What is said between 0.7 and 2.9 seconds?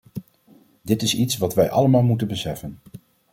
Dit is iets wat wij allemaal moeten beseffen.